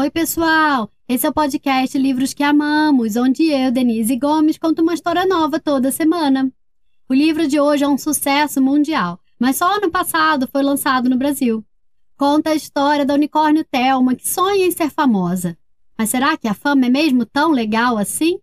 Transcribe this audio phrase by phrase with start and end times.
[0.00, 0.90] Oi, pessoal!
[1.06, 5.60] Esse é o podcast Livros que Amamos, onde eu, Denise Gomes, conto uma história nova
[5.60, 6.50] toda semana.
[7.06, 11.18] O livro de hoje é um sucesso mundial, mas só ano passado foi lançado no
[11.18, 11.62] Brasil.
[12.16, 15.54] Conta a história da unicórnio Thelma, que sonha em ser famosa.
[15.98, 18.40] Mas será que a fama é mesmo tão legal assim?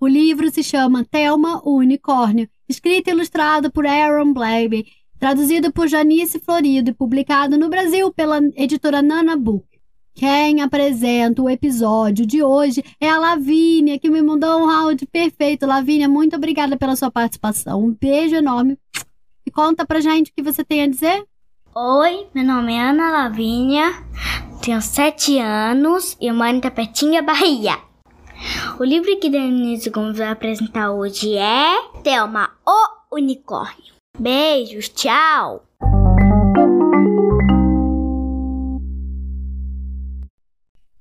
[0.00, 4.86] O livro se chama Thelma, o Unicórnio, escrito e ilustrado por Aaron Blabey,
[5.20, 9.73] traduzido por Janice Florido e publicado no Brasil pela editora Nana Book.
[10.14, 15.66] Quem apresenta o episódio de hoje é a Lavínia, que me mandou um áudio perfeito.
[15.66, 17.82] Lavínia, muito obrigada pela sua participação.
[17.82, 18.78] Um beijo enorme.
[19.44, 21.24] E conta pra gente o que você tem a dizer.
[21.74, 23.92] Oi, meu nome é Ana Lavínia,
[24.62, 27.76] tenho sete anos e moro em Tapetinha, Bahia.
[28.78, 33.92] O livro que Denise Gomes vai apresentar hoje é Thelma, o Unicórnio.
[34.16, 35.64] Beijos, tchau!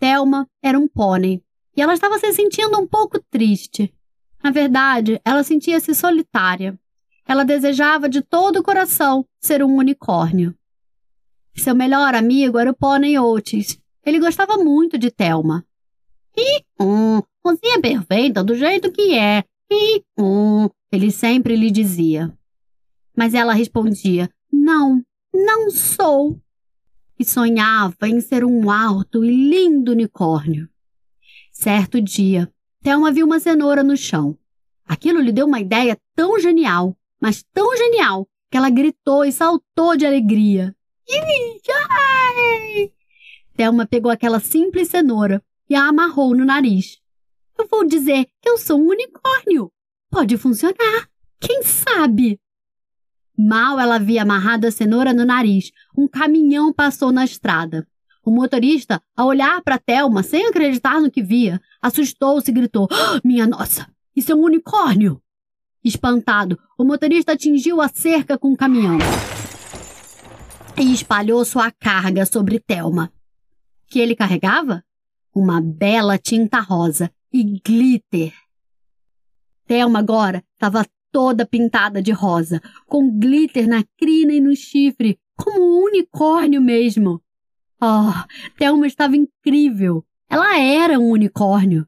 [0.00, 1.42] Thelma era um pônei
[1.76, 3.94] e ela estava se sentindo um pouco triste.
[4.42, 6.78] Na verdade, ela sentia-se solitária.
[7.28, 10.54] Ela desejava de todo o coração ser um unicórnio.
[11.54, 13.78] Seu melhor amigo era o pônei Otis.
[14.04, 15.64] Ele gostava muito de Thelma.
[16.36, 19.44] E um, você é perfeita do jeito que é.
[19.70, 22.32] E um, ele sempre lhe dizia.
[23.14, 26.40] Mas ela respondia: Não, não sou
[27.20, 30.66] e sonhava em ser um alto e lindo unicórnio.
[31.52, 32.50] Certo dia,
[32.82, 34.38] Thelma viu uma cenoura no chão.
[34.86, 39.98] Aquilo lhe deu uma ideia tão genial, mas tão genial, que ela gritou e saltou
[39.98, 40.74] de alegria.
[43.54, 47.02] Thelma pegou aquela simples cenoura e a amarrou no nariz.
[47.58, 49.70] Eu vou dizer que eu sou um unicórnio.
[50.10, 51.10] Pode funcionar.
[51.38, 52.40] Quem sabe?
[53.42, 57.86] Mal ela havia amarrado a cenoura no nariz, um caminhão passou na estrada.
[58.22, 63.26] O motorista, ao olhar para Thelma sem acreditar no que via, assustou-se e gritou: oh,
[63.26, 65.22] Minha nossa, isso é um unicórnio!
[65.82, 68.98] Espantado, o motorista atingiu a cerca com o caminhão
[70.78, 73.10] e espalhou sua carga sobre Thelma.
[73.86, 74.84] Que ele carregava?
[75.34, 78.34] Uma bela tinta rosa e glitter.
[79.66, 85.60] Thelma agora estava toda pintada de rosa, com glitter na crina e no chifre, como
[85.60, 87.20] um unicórnio mesmo.
[87.80, 88.12] Oh,
[88.58, 90.04] Thelma estava incrível.
[90.28, 91.86] Ela era um unicórnio.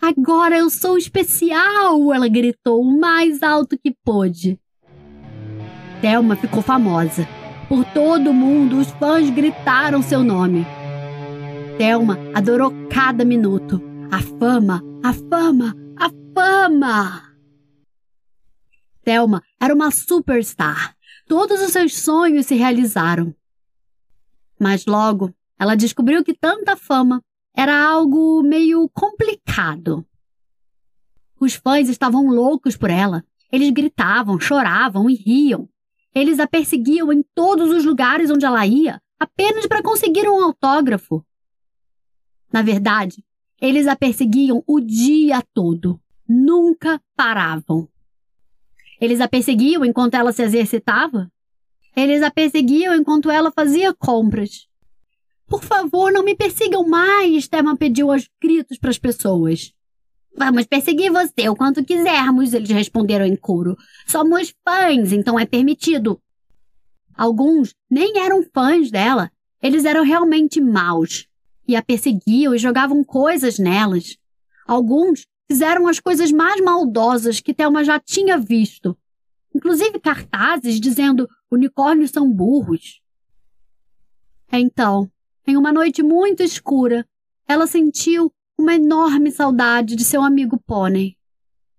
[0.00, 2.12] Agora eu sou especial!
[2.12, 4.58] Ela gritou o mais alto que pôde.
[6.00, 7.28] Thelma ficou famosa.
[7.68, 10.66] Por todo mundo, os fãs gritaram seu nome.
[11.78, 13.80] Thelma adorou cada minuto.
[14.10, 17.31] A fama, a fama, a fama!
[19.02, 20.96] Thelma era uma superstar.
[21.26, 23.34] Todos os seus sonhos se realizaram.
[24.58, 27.22] Mas logo ela descobriu que tanta fama
[27.54, 30.06] era algo meio complicado.
[31.38, 33.24] Os fãs estavam loucos por ela.
[33.50, 35.68] Eles gritavam, choravam e riam.
[36.14, 41.24] Eles a perseguiam em todos os lugares onde ela ia, apenas para conseguir um autógrafo.
[42.52, 43.24] Na verdade,
[43.60, 46.00] eles a perseguiam o dia todo.
[46.28, 47.88] Nunca paravam.
[49.02, 51.28] Eles a perseguiam enquanto ela se exercitava?
[51.96, 54.68] Eles a perseguiam enquanto ela fazia compras.
[55.48, 59.72] Por favor, não me persigam mais, Thelma pediu aos gritos para as pessoas.
[60.38, 63.76] Vamos perseguir você o quanto quisermos, eles responderam em coro.
[64.06, 66.22] Somos fãs, então é permitido.
[67.12, 69.32] Alguns nem eram fãs dela.
[69.60, 71.26] Eles eram realmente maus.
[71.66, 74.16] E a perseguiam e jogavam coisas nelas.
[74.64, 78.96] Alguns fizeram as coisas mais maldosas que Thelma já tinha visto.
[79.54, 83.02] Inclusive cartazes dizendo unicórnios são burros.
[84.50, 85.12] Então,
[85.46, 87.06] em uma noite muito escura,
[87.46, 91.18] ela sentiu uma enorme saudade de seu amigo pônei.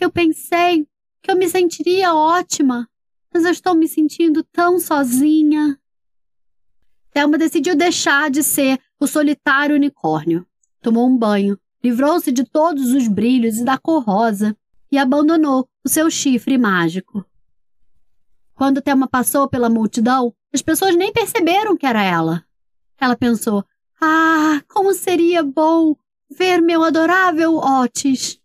[0.00, 0.88] Eu pensei
[1.22, 2.88] que eu me sentiria ótima,
[3.30, 5.78] mas eu estou me sentindo tão sozinha.
[7.10, 10.46] Thelma decidiu deixar de ser o solitário unicórnio.
[10.80, 14.56] Tomou um banho livrou-se de todos os brilhos e da cor rosa
[14.90, 17.24] e abandonou o seu chifre mágico.
[18.54, 22.44] Quando Thelma passou pela multidão, as pessoas nem perceberam que era ela.
[23.00, 23.64] Ela pensou:
[24.00, 25.94] Ah, como seria bom
[26.30, 28.40] ver meu adorável Otis!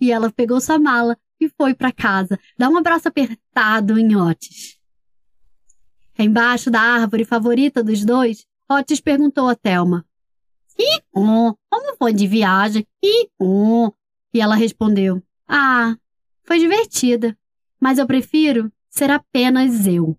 [0.00, 4.78] E ela pegou sua mala e foi para casa, dar um abraço apertado em Otis.
[6.18, 10.04] Embaixo da árvore favorita dos dois, Otis perguntou a Thelma:
[10.82, 11.02] e
[12.00, 12.86] foi de viagem?
[13.02, 13.92] E um.
[14.32, 15.94] E ela respondeu: Ah,
[16.42, 17.36] foi divertida,
[17.78, 20.16] mas eu prefiro ser apenas eu.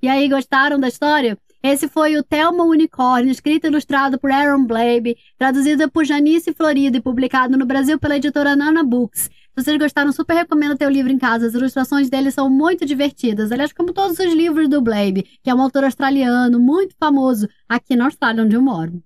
[0.00, 1.36] E aí, gostaram da história?
[1.60, 6.98] Esse foi o Thelma Unicórnio, escrito e ilustrado por Aaron Blabe, traduzido por Janice Florida
[6.98, 9.28] e publicado no Brasil pela editora Nana Books.
[9.58, 11.48] Se vocês gostaram, super recomendo ter o livro em casa.
[11.48, 13.50] As ilustrações dele são muito divertidas.
[13.50, 17.96] Aliás, como todos os livros do Blabe, que é um autor australiano muito famoso aqui
[17.96, 19.02] na Austrália, onde eu moro.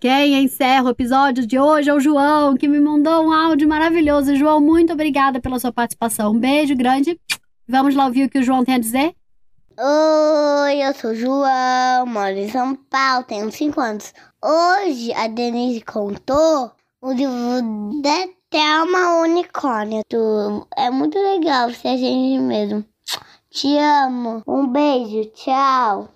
[0.00, 4.34] Quem encerra o episódio de hoje é o João, que me mandou um áudio maravilhoso.
[4.34, 6.32] João, muito obrigada pela sua participação.
[6.32, 7.16] Um beijo grande.
[7.68, 9.14] Vamos lá ouvir o que o João tem a dizer?
[9.78, 14.12] Oi, eu sou o João, moro em São Paulo, tenho 5 anos.
[14.42, 20.02] Hoje a Denise contou o livro da Thelma Unicórnio.
[20.76, 22.84] É muito legal ser a gente mesmo.
[23.50, 24.42] Te amo.
[24.46, 26.10] Um beijo, tchau.